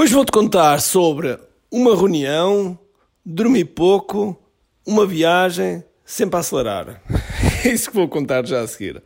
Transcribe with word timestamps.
Hoje 0.00 0.14
vou-te 0.14 0.30
contar 0.30 0.80
sobre 0.80 1.36
uma 1.68 1.96
reunião, 1.96 2.78
dormir 3.26 3.64
pouco, 3.64 4.40
uma 4.86 5.04
viagem, 5.04 5.82
sempre 6.04 6.36
a 6.36 6.38
acelerar. 6.38 7.02
É 7.64 7.72
isso 7.72 7.90
que 7.90 7.96
vou 7.96 8.06
contar 8.06 8.46
já 8.46 8.60
a 8.60 8.68
seguir. 8.68 9.02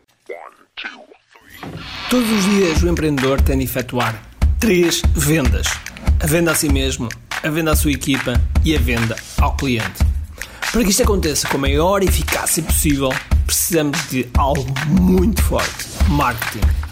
Todos 2.10 2.30
os 2.30 2.44
dias 2.44 2.82
o 2.82 2.88
empreendedor 2.90 3.40
tem 3.40 3.56
de 3.56 3.64
efetuar 3.64 4.22
três 4.60 5.00
vendas: 5.14 5.66
a 6.22 6.26
venda 6.26 6.52
a 6.52 6.54
si 6.54 6.68
mesmo, 6.68 7.08
a 7.42 7.48
venda 7.48 7.72
à 7.72 7.76
sua 7.76 7.92
equipa 7.92 8.34
e 8.62 8.76
a 8.76 8.78
venda 8.78 9.16
ao 9.40 9.56
cliente. 9.56 10.04
Para 10.70 10.84
que 10.84 10.90
isto 10.90 11.04
aconteça 11.04 11.48
com 11.48 11.56
a 11.56 11.60
maior 11.60 12.02
eficácia 12.02 12.62
possível, 12.62 13.08
precisamos 13.46 14.10
de 14.10 14.28
algo 14.36 14.66
muito 15.00 15.42
forte: 15.42 15.86
marketing. 16.10 16.91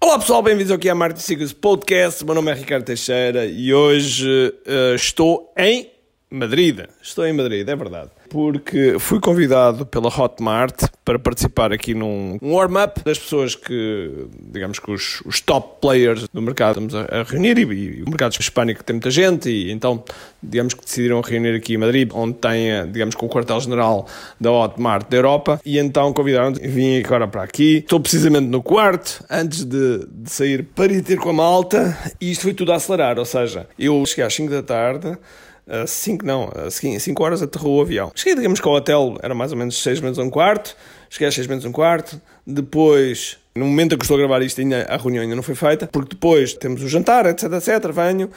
Olá 0.00 0.18
pessoal, 0.18 0.42
bem-vindos 0.42 0.70
ao 0.70 0.78
QI 0.78 0.94
Marketing 0.94 1.22
Secrets 1.22 1.52
Podcast. 1.52 2.24
Meu 2.24 2.34
nome 2.34 2.52
é 2.52 2.54
Ricardo 2.54 2.84
Teixeira 2.84 3.44
e 3.46 3.74
hoje 3.74 4.54
uh, 4.66 4.94
estou 4.94 5.52
em 5.56 5.90
Madrid. 6.30 6.84
Estou 7.02 7.26
em 7.26 7.32
Madrid, 7.32 7.68
é 7.68 7.76
verdade 7.76 8.17
porque 8.28 8.96
fui 8.98 9.20
convidado 9.20 9.86
pela 9.86 10.08
Hotmart 10.08 10.84
para 11.04 11.18
participar 11.18 11.72
aqui 11.72 11.94
num 11.94 12.38
warm-up 12.42 13.02
das 13.02 13.18
pessoas 13.18 13.54
que, 13.54 14.26
digamos 14.52 14.78
que 14.78 14.90
os, 14.90 15.22
os, 15.24 15.40
top 15.40 15.80
players 15.80 16.26
do 16.32 16.42
mercado 16.42 16.80
estamos 16.80 16.94
a, 16.94 17.20
a 17.20 17.22
reunir 17.22 17.58
e, 17.58 17.62
e, 17.62 18.02
o 18.02 18.08
mercado 18.08 18.36
hispânico 18.38 18.84
tem 18.84 18.94
muita 18.94 19.10
gente 19.10 19.48
e 19.48 19.72
então, 19.72 20.02
digamos 20.42 20.74
que 20.74 20.84
decidiram 20.84 21.20
reunir 21.20 21.56
aqui 21.56 21.74
em 21.74 21.78
Madrid, 21.78 22.10
onde 22.12 22.34
tem, 22.34 22.90
digamos 22.90 23.14
que 23.14 23.24
o 23.24 23.28
quartel-general 23.28 24.06
da 24.40 24.52
Hotmart 24.52 25.08
da 25.08 25.16
Europa 25.16 25.60
e 25.64 25.78
então 25.78 26.12
convidaram 26.12 26.52
vim 26.52 26.98
agora 26.98 27.26
para 27.26 27.42
aqui. 27.42 27.78
Estou 27.78 28.00
precisamente 28.00 28.46
no 28.46 28.62
quarto, 28.62 29.24
antes 29.30 29.64
de, 29.64 30.06
de 30.10 30.30
sair 30.30 30.62
para 30.62 30.92
ir 30.92 31.02
ter 31.02 31.16
com 31.16 31.30
a 31.30 31.32
malta 31.32 31.96
e 32.20 32.30
isto 32.30 32.42
foi 32.42 32.54
tudo 32.54 32.72
a 32.72 32.76
acelerar, 32.76 33.18
ou 33.18 33.24
seja, 33.24 33.66
eu 33.78 34.04
cheguei 34.04 34.24
às 34.24 34.34
5 34.34 34.50
da 34.50 34.62
tarde, 34.62 35.18
5 35.86 36.24
não, 36.24 36.50
5 36.70 37.22
horas 37.22 37.42
aterrou 37.42 37.78
o 37.78 37.82
avião. 37.82 38.10
Cheguei, 38.18 38.34
digamos 38.34 38.58
que 38.58 38.66
ao 38.66 38.74
hotel 38.74 39.16
era 39.22 39.32
mais 39.32 39.52
ou 39.52 39.58
menos 39.58 39.80
6 39.80 40.00
menos 40.00 40.18
um 40.18 40.28
quarto, 40.28 40.76
cheguei 41.08 41.28
às 41.28 41.34
6 41.36 41.46
menos 41.46 41.64
um 41.64 41.70
quarto, 41.70 42.20
depois, 42.44 43.38
no 43.54 43.64
momento 43.64 43.94
em 43.94 43.96
que 43.96 44.02
estou 44.02 44.16
a 44.16 44.18
gravar 44.18 44.42
isto, 44.42 44.60
a 44.88 44.96
reunião 44.96 45.22
ainda 45.22 45.36
não 45.36 45.42
foi 45.44 45.54
feita, 45.54 45.86
porque 45.86 46.16
depois 46.16 46.52
temos 46.52 46.82
o 46.82 46.88
jantar, 46.88 47.26
etc, 47.26 47.44
etc, 47.52 47.92
venho, 47.92 48.28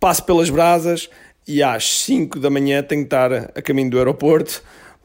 passo 0.00 0.24
pelas 0.24 0.50
brasas 0.50 1.08
e 1.46 1.62
às 1.62 1.98
5 2.00 2.40
da 2.40 2.50
manhã 2.50 2.82
tenho 2.82 3.02
que 3.02 3.06
estar 3.06 3.32
a 3.32 3.62
caminho 3.62 3.88
do 3.88 3.98
aeroporto, 3.98 4.60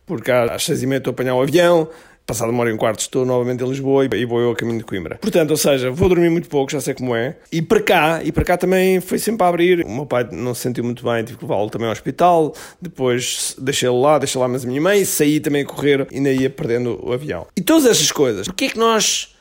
porque 0.08 0.32
às 0.32 0.64
6 0.64 0.82
e 0.82 0.88
meia 0.88 0.98
estou 0.98 1.12
a 1.12 1.14
apanhar 1.14 1.36
o 1.36 1.42
avião, 1.44 1.88
Passado 2.30 2.52
uma 2.52 2.62
hora 2.62 2.70
e 2.70 2.74
um 2.74 2.78
quarto 2.78 3.00
estou 3.00 3.26
novamente 3.26 3.64
em 3.64 3.68
Lisboa 3.68 4.06
e 4.06 4.24
vou 4.24 4.40
eu 4.40 4.52
a 4.52 4.56
caminho 4.56 4.78
de 4.78 4.84
Coimbra. 4.84 5.18
Portanto, 5.20 5.50
ou 5.50 5.58
seja, 5.58 5.90
vou 5.90 6.08
dormir 6.08 6.30
muito 6.30 6.48
pouco, 6.48 6.72
já 6.72 6.80
sei 6.80 6.94
como 6.94 7.16
é. 7.16 7.36
E 7.52 7.60
para 7.60 7.82
cá, 7.82 8.22
e 8.24 8.32
para 8.32 8.46
cá 8.46 8.56
também 8.56 9.02
foi 9.02 9.18
sempre 9.18 9.44
a 9.44 9.50
abrir. 9.50 9.84
O 9.84 9.90
meu 9.90 10.06
pai 10.06 10.30
não 10.32 10.54
se 10.54 10.62
sentiu 10.62 10.84
muito 10.84 11.04
bem, 11.04 11.24
tive 11.24 11.40
que 11.40 11.44
levá-lo 11.44 11.72
também 11.72 11.88
ao 11.88 11.92
hospital. 11.92 12.54
Depois 12.80 13.56
deixei-lo 13.58 14.00
lá, 14.00 14.20
deixei 14.20 14.40
lá 14.40 14.48
mais 14.48 14.64
a 14.64 14.68
minha 14.68 14.80
mãe, 14.80 15.04
saí 15.06 15.40
também 15.40 15.64
a 15.64 15.66
correr 15.66 16.06
e 16.12 16.18
ainda 16.18 16.32
ia 16.32 16.52
perdendo 16.52 17.00
o 17.02 17.12
avião. 17.12 17.48
E 17.58 17.62
todas 17.62 17.88
estas 17.88 18.12
coisas, 18.12 18.46
porquê 18.46 18.66
é 18.66 18.70
que 18.70 18.78
nós 18.78 19.34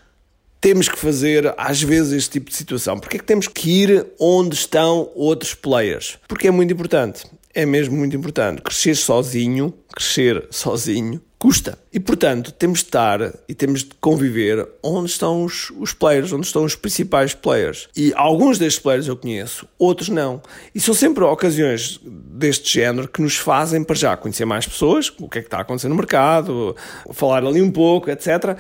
temos 0.61 0.89
que 0.89 0.99
fazer 0.99 1.55
às 1.57 1.83
vezes 1.83 2.13
este 2.13 2.31
tipo 2.31 2.51
de 2.51 2.57
situação? 2.57 2.99
Porquê 2.99 3.17
é 3.17 3.21
que 3.21 3.27
temos 3.27 3.49
que 3.49 3.83
ir 3.83 4.07
onde 4.19 4.55
estão 4.55 5.11
outros 5.15 5.55
players? 5.55 6.19
Porque 6.27 6.49
é 6.49 6.51
muito 6.51 6.73
importante. 6.73 7.25
É 7.55 7.65
mesmo 7.65 7.97
muito 7.97 8.17
importante. 8.17 8.63
Crescer 8.63 8.95
sozinho, 8.95 9.75
crescer 9.93 10.47
sozinho, 10.51 11.21
custa. 11.39 11.79
E, 11.93 11.99
portanto, 11.99 12.53
temos 12.53 12.81
de 12.81 12.87
estar 12.87 13.33
e 13.49 13.55
temos 13.55 13.81
de 13.81 13.91
conviver 14.01 14.69
onde 14.83 15.11
estão 15.11 15.45
os, 15.45 15.71
os 15.79 15.93
players, 15.93 16.33
onde 16.33 16.47
estão 16.47 16.65
os 16.65 16.75
principais 16.75 17.35
players. 17.35 17.89
E 17.97 18.13
alguns 18.15 18.59
destes 18.59 18.83
players 18.83 19.07
eu 19.07 19.17
conheço, 19.17 19.67
outros 19.79 20.09
não. 20.09 20.43
E 20.75 20.81
são 20.81 20.95
sempre 20.95 21.25
ocasiões 21.25 22.01
deste 22.05 22.75
género 22.75 23.09
que 23.09 23.23
nos 23.23 23.37
fazem, 23.37 23.83
para 23.83 23.97
já, 23.97 24.17
conhecer 24.17 24.45
mais 24.45 24.67
pessoas, 24.67 25.13
o 25.19 25.29
que 25.29 25.39
é 25.39 25.41
que 25.41 25.47
está 25.47 25.61
acontecendo 25.61 25.91
no 25.91 25.97
mercado, 25.97 26.77
falar 27.13 27.45
ali 27.45 27.63
um 27.63 27.71
pouco, 27.71 28.11
etc 28.11 28.59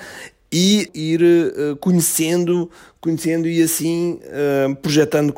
e 0.52 0.88
ir 0.94 1.22
uh, 1.22 1.76
conhecendo, 1.76 2.70
conhecendo 3.00 3.48
e 3.48 3.62
assim 3.62 4.20
uh, 4.24 4.74
projetando 4.76 5.34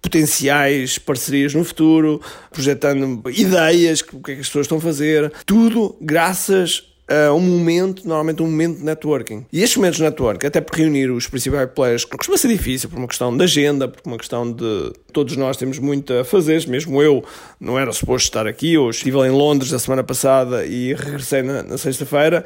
potenciais 0.00 0.98
parcerias 0.98 1.54
no 1.54 1.64
futuro, 1.64 2.20
projetando 2.50 3.22
ideias, 3.30 4.00
o 4.00 4.20
que 4.20 4.32
é 4.32 4.34
que 4.34 4.40
as 4.40 4.46
pessoas 4.48 4.64
estão 4.66 4.78
a 4.78 4.80
fazer, 4.80 5.32
tudo 5.46 5.96
graças 6.00 6.94
a 7.06 7.32
um 7.34 7.40
momento, 7.40 8.06
normalmente 8.06 8.42
um 8.42 8.46
momento 8.46 8.78
de 8.78 8.84
networking. 8.84 9.44
E 9.52 9.62
estes 9.62 9.76
momentos 9.76 9.98
de 9.98 10.04
networking, 10.04 10.46
até 10.46 10.60
por 10.60 10.76
reunir 10.76 11.10
os 11.10 11.26
principais 11.26 11.68
players, 11.70 12.04
costuma 12.04 12.38
ser 12.38 12.48
difícil 12.48 12.88
por 12.88 12.98
uma 12.98 13.06
questão 13.06 13.36
de 13.36 13.44
agenda, 13.44 13.88
por 13.88 14.00
uma 14.06 14.16
questão 14.16 14.50
de 14.50 14.92
todos 15.12 15.36
nós 15.36 15.56
temos 15.56 15.78
muito 15.78 16.12
a 16.14 16.24
fazer, 16.24 16.66
mesmo 16.66 17.02
eu 17.02 17.22
não 17.60 17.78
era 17.78 17.92
suposto 17.92 18.26
estar 18.26 18.46
aqui, 18.46 18.74
eu 18.74 18.88
estive 18.88 19.18
em 19.18 19.30
Londres 19.30 19.72
a 19.72 19.78
semana 19.78 20.02
passada 20.02 20.64
e 20.64 20.94
regressei 20.94 21.42
na, 21.42 21.62
na 21.62 21.76
sexta-feira 21.76 22.44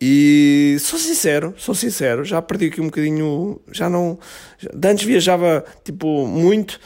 e 0.00 0.76
sou 0.80 0.98
sincero, 0.98 1.54
sou 1.58 1.74
sincero, 1.74 2.24
já 2.24 2.40
perdi 2.40 2.66
aqui 2.66 2.80
um 2.80 2.86
bocadinho, 2.86 3.60
já 3.70 3.90
não. 3.90 4.18
Já, 4.58 4.70
antes 4.90 5.04
viajava 5.04 5.64
tipo 5.84 6.26
muito 6.26 6.80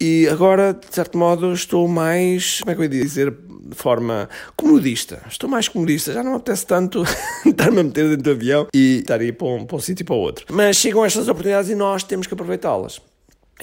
e 0.00 0.28
agora, 0.28 0.74
de 0.74 0.94
certo 0.94 1.18
modo, 1.18 1.52
estou 1.52 1.88
mais. 1.88 2.60
Como 2.60 2.70
é 2.70 2.74
que 2.74 2.80
eu 2.80 2.84
ia 2.84 2.90
dizer? 2.90 3.30
De 3.30 3.74
forma 3.74 4.28
comodista. 4.56 5.22
Estou 5.28 5.50
mais 5.50 5.68
comodista. 5.68 6.12
Já 6.12 6.22
não 6.22 6.34
apetece 6.34 6.66
tanto 6.66 7.02
estar-me 7.44 7.80
a 7.80 7.84
meter 7.84 8.08
dentro 8.08 8.22
do 8.22 8.30
avião 8.30 8.66
e 8.74 9.00
estar 9.00 9.20
aí 9.20 9.32
para 9.32 9.46
um, 9.46 9.66
para 9.66 9.76
um 9.76 9.80
sítio 9.80 10.04
e 10.04 10.06
para 10.06 10.14
o 10.14 10.18
outro. 10.18 10.46
Mas 10.50 10.76
chegam 10.76 11.04
estas 11.04 11.28
oportunidades 11.28 11.70
e 11.70 11.74
nós 11.74 12.04
temos 12.04 12.26
que 12.26 12.34
aproveitá-las. 12.34 13.00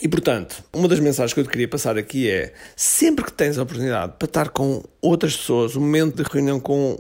E 0.02 0.08
portanto, 0.08 0.64
uma 0.74 0.88
das 0.88 1.00
mensagens 1.00 1.34
que 1.34 1.40
eu 1.40 1.44
te 1.44 1.50
queria 1.50 1.68
passar 1.68 1.98
aqui 1.98 2.30
é: 2.30 2.54
sempre 2.76 3.24
que 3.24 3.32
tens 3.32 3.58
a 3.58 3.64
oportunidade 3.64 4.14
para 4.20 4.26
estar 4.26 4.50
com 4.50 4.84
outras 5.02 5.38
pessoas, 5.38 5.76
um 5.76 5.82
momento 5.82 6.22
de 6.22 6.30
reunião 6.30 6.60
com 6.60 6.98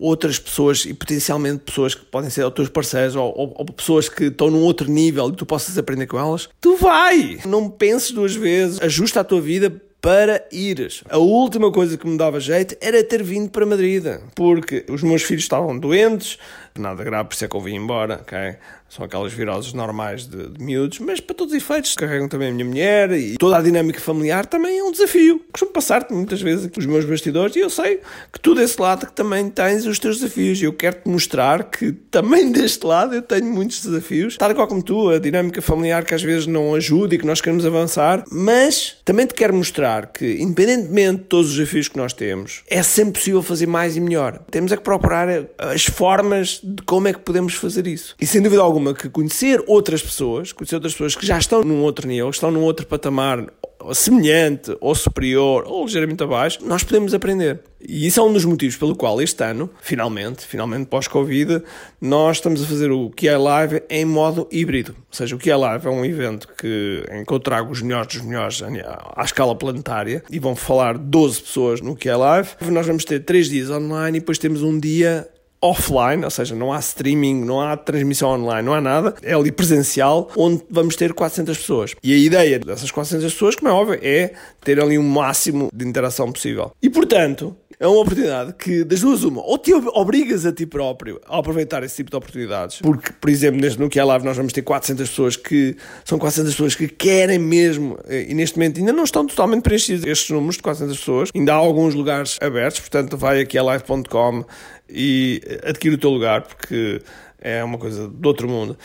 outras 0.00 0.38
pessoas 0.38 0.84
e 0.84 0.94
potencialmente 0.94 1.64
pessoas 1.64 1.94
que 1.94 2.04
podem 2.04 2.30
ser 2.30 2.50
teus 2.52 2.68
parceiros 2.68 3.16
ou, 3.16 3.32
ou, 3.36 3.54
ou, 3.56 3.64
pessoas 3.66 4.08
que 4.08 4.24
estão 4.24 4.50
num 4.50 4.62
outro 4.62 4.90
nível 4.90 5.28
e 5.28 5.32
tu 5.32 5.46
possas 5.46 5.76
aprender 5.76 6.06
com 6.06 6.18
elas, 6.18 6.48
tu 6.60 6.76
vai! 6.76 7.38
Não 7.46 7.68
penses 7.68 8.12
duas 8.12 8.34
vezes, 8.34 8.80
ajusta 8.80 9.20
a 9.20 9.24
tua 9.24 9.40
vida 9.40 9.70
para 10.00 10.46
ires. 10.52 11.02
A 11.08 11.18
última 11.18 11.72
coisa 11.72 11.96
que 11.98 12.06
me 12.06 12.16
dava 12.16 12.38
jeito 12.38 12.76
era 12.80 13.02
ter 13.02 13.22
vindo 13.22 13.50
para 13.50 13.66
Madrid, 13.66 14.04
porque 14.34 14.84
os 14.88 15.02
meus 15.02 15.22
filhos 15.22 15.42
estavam 15.42 15.78
doentes, 15.78 16.38
nada 16.76 17.02
grave, 17.02 17.28
por 17.28 17.34
isso 17.34 17.44
é 17.44 17.48
que 17.48 17.56
eu 17.56 17.60
vim 17.60 17.74
embora, 17.74 18.20
ok? 18.22 18.56
São 18.88 19.04
aquelas 19.04 19.32
viroses 19.32 19.74
normais 19.74 20.26
de, 20.26 20.48
de 20.48 20.64
miúdos, 20.64 20.98
mas 21.00 21.20
para 21.20 21.34
todos 21.34 21.52
os 21.52 21.62
efeitos 21.62 21.94
carregam 21.94 22.26
também 22.26 22.48
a 22.48 22.52
minha 22.52 22.64
mulher 22.64 23.10
e 23.12 23.36
toda 23.36 23.58
a 23.58 23.62
dinâmica 23.62 24.00
familiar 24.00 24.46
também 24.46 24.78
é 24.78 24.82
um 24.82 24.90
desafio. 24.90 25.44
Costumo 25.52 25.72
passar-te 25.72 26.14
muitas 26.14 26.40
vezes 26.40 26.66
aqui 26.66 26.78
os 26.78 26.86
meus 26.86 27.04
bastidores 27.04 27.54
e 27.56 27.58
eu 27.58 27.68
sei 27.68 28.00
que 28.32 28.40
tu 28.40 28.54
desse 28.54 28.80
lado 28.80 29.06
que 29.06 29.12
também 29.12 29.50
tens 29.50 29.84
os 29.84 29.98
teus 29.98 30.20
desafios 30.20 30.62
e 30.62 30.64
eu 30.64 30.72
quero-te 30.72 31.06
mostrar 31.06 31.64
que 31.64 31.92
também 31.92 32.50
deste 32.52 32.86
lado 32.86 33.14
eu 33.14 33.20
tenho 33.20 33.44
muitos 33.44 33.84
desafios, 33.84 34.38
tal 34.38 34.54
qual 34.54 34.66
como 34.66 34.82
tu, 34.82 35.10
a 35.10 35.18
dinâmica 35.18 35.60
familiar 35.60 36.04
que 36.04 36.14
às 36.14 36.22
vezes 36.22 36.46
não 36.46 36.74
ajuda 36.74 37.14
e 37.14 37.18
que 37.18 37.26
nós 37.26 37.42
queremos 37.42 37.66
avançar, 37.66 38.24
mas 38.30 38.96
também 39.04 39.26
te 39.26 39.34
quero 39.34 39.52
mostrar 39.54 39.87
que, 40.12 40.40
independentemente 40.40 41.22
de 41.22 41.24
todos 41.24 41.50
os 41.50 41.56
desafios 41.56 41.88
que 41.88 41.96
nós 41.96 42.12
temos, 42.12 42.62
é 42.68 42.82
sempre 42.82 43.14
possível 43.14 43.42
fazer 43.42 43.66
mais 43.66 43.96
e 43.96 44.00
melhor. 44.00 44.40
Temos 44.50 44.72
é 44.72 44.76
que 44.76 44.82
procurar 44.82 45.28
as 45.58 45.84
formas 45.84 46.60
de 46.62 46.82
como 46.82 47.08
é 47.08 47.12
que 47.12 47.20
podemos 47.20 47.54
fazer 47.54 47.86
isso. 47.86 48.14
E 48.20 48.26
sem 48.26 48.42
dúvida 48.42 48.62
alguma 48.62 48.94
que 48.94 49.08
conhecer 49.08 49.62
outras 49.66 50.02
pessoas, 50.02 50.52
conhecer 50.52 50.76
outras 50.76 50.92
pessoas 50.92 51.16
que 51.16 51.26
já 51.26 51.38
estão 51.38 51.62
num 51.62 51.82
outro 51.82 52.06
nível, 52.06 52.30
estão 52.30 52.50
num 52.50 52.62
outro 52.62 52.86
patamar 52.86 53.46
semelhante 53.94 54.76
ou 54.80 54.94
superior 54.94 55.64
ou 55.66 55.84
ligeiramente 55.84 56.22
abaixo, 56.22 56.58
nós 56.64 56.82
podemos 56.82 57.14
aprender. 57.14 57.60
E 57.80 58.06
isso 58.06 58.18
é 58.18 58.22
um 58.22 58.32
dos 58.32 58.44
motivos 58.44 58.76
pelo 58.76 58.96
qual 58.96 59.20
este 59.22 59.42
ano, 59.44 59.70
finalmente, 59.80 60.44
finalmente 60.44 60.86
pós-Covid, 60.86 61.62
nós 62.00 62.38
estamos 62.38 62.62
a 62.62 62.66
fazer 62.66 62.90
o 62.90 63.10
QI 63.10 63.36
Live 63.36 63.82
em 63.88 64.04
modo 64.04 64.48
híbrido. 64.50 64.96
Ou 64.98 65.16
seja, 65.16 65.36
o 65.36 65.38
QI 65.38 65.54
Live 65.54 65.86
é 65.86 65.90
um 65.90 66.04
evento 66.04 66.48
que, 66.58 67.04
em 67.12 67.24
que 67.24 67.32
eu 67.32 67.38
trago 67.38 67.70
os 67.70 67.80
melhores 67.80 68.16
dos 68.16 68.24
melhores 68.24 68.62
à 68.62 69.22
escala 69.22 69.54
planetária 69.54 70.24
e 70.30 70.38
vão 70.38 70.56
falar 70.56 70.98
12 70.98 71.42
pessoas 71.42 71.80
no 71.80 71.96
QI 71.96 72.16
Live. 72.16 72.50
Nós 72.70 72.86
vamos 72.86 73.04
ter 73.04 73.20
3 73.20 73.48
dias 73.48 73.70
online 73.70 74.18
e 74.18 74.20
depois 74.20 74.38
temos 74.38 74.62
um 74.62 74.78
dia 74.78 75.28
offline, 75.60 76.24
ou 76.24 76.30
seja, 76.30 76.54
não 76.54 76.72
há 76.72 76.78
streaming, 76.78 77.44
não 77.44 77.60
há 77.60 77.76
transmissão 77.76 78.30
online, 78.30 78.64
não 78.64 78.74
há 78.74 78.80
nada. 78.80 79.14
É 79.22 79.34
ali 79.34 79.50
presencial, 79.50 80.30
onde 80.36 80.62
vamos 80.70 80.96
ter 80.96 81.12
400 81.12 81.56
pessoas. 81.56 81.94
E 82.02 82.12
a 82.12 82.16
ideia 82.16 82.58
dessas 82.58 82.90
400 82.90 83.32
pessoas, 83.32 83.56
como 83.56 83.68
é 83.68 83.72
óbvio, 83.72 83.98
é 84.02 84.32
ter 84.62 84.80
ali 84.80 84.98
um 84.98 85.08
máximo 85.08 85.68
de 85.72 85.86
interação 85.86 86.30
possível. 86.32 86.72
E 86.82 86.88
portanto, 86.88 87.56
é 87.80 87.86
uma 87.86 88.00
oportunidade 88.00 88.54
que, 88.54 88.82
das 88.84 89.00
duas, 89.00 89.22
uma, 89.22 89.40
ou 89.42 89.56
te 89.56 89.72
obrigas 89.72 90.44
a 90.44 90.52
ti 90.52 90.66
próprio 90.66 91.20
a 91.26 91.38
aproveitar 91.38 91.82
esse 91.84 91.96
tipo 91.96 92.10
de 92.10 92.16
oportunidades, 92.16 92.80
porque, 92.80 93.12
por 93.12 93.30
exemplo, 93.30 93.60
neste 93.60 93.78
Nokia 93.78 94.04
Live 94.04 94.24
nós 94.24 94.36
vamos 94.36 94.52
ter 94.52 94.62
400 94.62 95.08
pessoas 95.08 95.36
que 95.36 95.76
são 96.04 96.18
400 96.18 96.52
pessoas 96.52 96.74
que 96.74 96.88
querem 96.88 97.38
mesmo, 97.38 97.98
eh, 98.08 98.26
e 98.28 98.34
neste 98.34 98.56
momento 98.56 98.78
ainda 98.78 98.92
não 98.92 99.04
estão 99.04 99.26
totalmente 99.26 99.62
preenchidos 99.62 100.04
estes 100.04 100.30
números 100.30 100.56
de 100.56 100.62
400 100.62 100.98
pessoas, 100.98 101.30
ainda 101.34 101.52
há 101.52 101.56
alguns 101.56 101.94
lugares 101.94 102.36
abertos, 102.40 102.80
portanto, 102.80 103.16
vai 103.16 103.40
aqui 103.40 103.56
a 103.56 103.62
live.com 103.62 104.44
e 104.90 105.40
adquire 105.64 105.94
o 105.94 105.98
teu 105.98 106.10
lugar, 106.10 106.42
porque 106.42 107.00
é 107.40 107.62
uma 107.62 107.78
coisa 107.78 108.08
do 108.08 108.26
outro 108.26 108.48
mundo. 108.48 108.76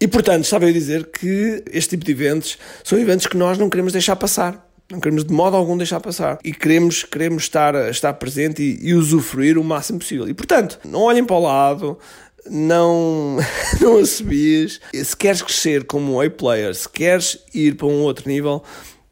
E 0.00 0.06
portanto, 0.06 0.44
estava 0.44 0.66
a 0.66 0.72
dizer 0.72 1.06
que 1.06 1.62
este 1.72 1.90
tipo 1.90 2.04
de 2.04 2.12
eventos 2.12 2.58
são 2.84 2.98
eventos 2.98 3.26
que 3.26 3.36
nós 3.36 3.56
não 3.56 3.70
queremos 3.70 3.92
deixar 3.92 4.14
passar. 4.16 4.65
Não 4.90 5.00
queremos 5.00 5.24
de 5.24 5.32
modo 5.32 5.56
algum 5.56 5.76
deixar 5.76 6.00
passar. 6.00 6.38
E 6.44 6.52
queremos, 6.52 7.02
queremos 7.02 7.42
estar, 7.44 7.74
estar 7.90 8.12
presente 8.14 8.62
e, 8.62 8.88
e 8.88 8.94
usufruir 8.94 9.58
o 9.58 9.64
máximo 9.64 9.98
possível. 9.98 10.28
E 10.28 10.34
portanto, 10.34 10.78
não 10.84 11.00
olhem 11.00 11.24
para 11.24 11.36
o 11.36 11.40
lado, 11.40 11.98
não, 12.48 13.36
não 13.80 13.98
assobies. 13.98 14.80
Se 14.94 15.16
queres 15.16 15.42
crescer 15.42 15.84
como 15.84 16.20
A-player, 16.20 16.74
se 16.74 16.88
queres 16.88 17.38
ir 17.52 17.76
para 17.76 17.86
um 17.86 18.02
outro 18.02 18.28
nível, 18.28 18.62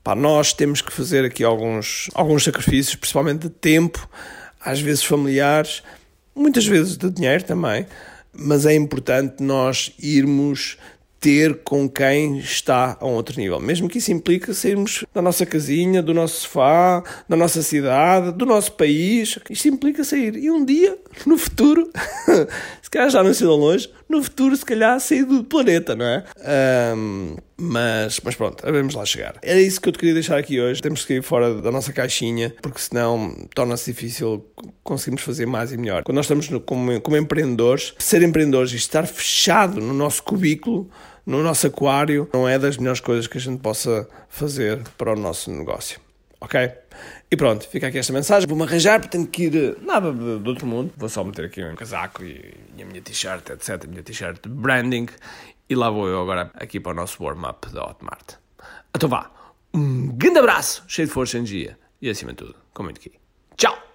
pá, 0.02 0.14
nós 0.14 0.52
temos 0.52 0.80
que 0.80 0.92
fazer 0.92 1.24
aqui 1.24 1.42
alguns, 1.42 2.08
alguns 2.14 2.44
sacrifícios, 2.44 2.94
principalmente 2.94 3.42
de 3.42 3.50
tempo, 3.50 4.08
às 4.60 4.80
vezes 4.80 5.04
familiares, 5.04 5.82
muitas 6.34 6.66
vezes 6.66 6.96
de 6.96 7.10
dinheiro 7.10 7.44
também, 7.44 7.86
mas 8.32 8.66
é 8.66 8.74
importante 8.74 9.42
nós 9.42 9.92
irmos 9.98 10.76
ter 11.24 11.60
com 11.64 11.88
quem 11.88 12.36
está 12.36 12.98
a 13.00 13.06
um 13.06 13.12
outro 13.12 13.40
nível. 13.40 13.58
Mesmo 13.58 13.88
que 13.88 13.96
isso 13.96 14.12
implique 14.12 14.52
sairmos 14.52 15.06
da 15.14 15.22
nossa 15.22 15.46
casinha, 15.46 16.02
do 16.02 16.12
nosso 16.12 16.42
sofá, 16.42 17.02
da 17.26 17.34
nossa 17.34 17.62
cidade, 17.62 18.30
do 18.32 18.44
nosso 18.44 18.72
país. 18.72 19.38
Isto 19.48 19.68
implica 19.68 20.04
sair. 20.04 20.36
E 20.36 20.50
um 20.50 20.62
dia, 20.62 20.98
no 21.24 21.38
futuro, 21.38 21.90
se 22.82 22.90
calhar 22.90 23.08
já 23.08 23.22
não 23.22 23.32
sei 23.32 23.46
longe, 23.46 23.90
no 24.06 24.22
futuro, 24.22 24.54
se 24.54 24.66
calhar, 24.66 25.00
sair 25.00 25.24
do 25.24 25.42
planeta, 25.42 25.96
não 25.96 26.04
é? 26.04 26.24
Um, 26.94 27.36
mas, 27.56 28.20
mas 28.22 28.34
pronto, 28.34 28.62
vamos 28.62 28.94
lá 28.94 29.06
chegar. 29.06 29.36
Era 29.40 29.60
isso 29.60 29.80
que 29.80 29.88
eu 29.88 29.92
te 29.92 29.98
queria 29.98 30.12
deixar 30.12 30.36
aqui 30.36 30.60
hoje. 30.60 30.82
Temos 30.82 31.06
que 31.06 31.14
ir 31.14 31.22
fora 31.22 31.54
da 31.54 31.72
nossa 31.72 31.90
caixinha, 31.90 32.54
porque 32.60 32.80
senão 32.80 33.34
torna-se 33.54 33.90
difícil 33.90 34.44
conseguirmos 34.82 35.22
fazer 35.22 35.46
mais 35.46 35.72
e 35.72 35.78
melhor. 35.78 36.02
Quando 36.02 36.16
nós 36.16 36.26
estamos 36.26 36.50
no, 36.50 36.60
como, 36.60 37.00
como 37.00 37.16
empreendedores, 37.16 37.94
ser 37.98 38.22
empreendedores 38.22 38.72
e 38.72 38.76
estar 38.76 39.06
fechado 39.06 39.80
no 39.80 39.94
nosso 39.94 40.22
cubículo 40.22 40.90
no 41.26 41.42
nosso 41.42 41.66
aquário 41.66 42.28
não 42.32 42.48
é 42.48 42.58
das 42.58 42.76
melhores 42.76 43.00
coisas 43.00 43.26
que 43.26 43.38
a 43.38 43.40
gente 43.40 43.60
possa 43.60 44.08
fazer 44.28 44.82
para 44.98 45.12
o 45.12 45.16
nosso 45.16 45.50
negócio. 45.50 46.00
Ok? 46.40 46.70
E 47.30 47.36
pronto, 47.36 47.66
fica 47.66 47.88
aqui 47.88 47.98
esta 47.98 48.12
mensagem. 48.12 48.46
Vou-me 48.46 48.64
arranjar, 48.64 49.00
porque 49.00 49.16
tenho 49.16 49.26
que 49.26 49.44
ir 49.44 49.56
eh, 49.56 49.76
nada 49.80 50.12
do 50.12 50.46
outro 50.46 50.66
mundo. 50.66 50.92
Vou 50.96 51.08
só 51.08 51.24
meter 51.24 51.46
aqui 51.46 51.64
um 51.64 51.74
casaco 51.74 52.22
e, 52.22 52.54
e 52.76 52.82
a 52.82 52.86
minha 52.86 53.00
t-shirt, 53.00 53.48
etc. 53.50 53.84
A 53.84 53.86
minha 53.86 54.02
t-shirt 54.02 54.42
de 54.42 54.48
branding. 54.48 55.06
E 55.68 55.74
lá 55.74 55.88
vou 55.88 56.06
eu 56.06 56.20
agora 56.20 56.50
aqui 56.54 56.78
para 56.78 56.92
o 56.92 56.94
nosso 56.94 57.22
warm-up 57.24 57.72
da 57.72 57.82
Hotmart. 57.82 58.34
Então 58.94 59.08
vá, 59.08 59.30
um 59.72 60.08
grande 60.08 60.38
abraço, 60.38 60.84
cheio 60.86 61.08
de 61.08 61.14
força 61.14 61.38
energia. 61.38 61.78
E 62.00 62.10
acima 62.10 62.32
de 62.32 62.36
tudo, 62.38 62.54
com 62.74 62.82
muito 62.82 62.98
aqui. 62.98 63.12
Tchau! 63.56 63.93